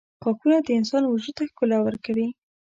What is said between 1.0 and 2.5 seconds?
وجود ته ښکلا ورکوي.